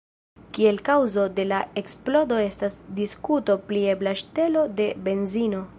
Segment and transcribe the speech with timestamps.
[0.57, 5.67] Kiel kaŭzo de la eksplodo estas diskuto pri ebla ŝtelo de benzino.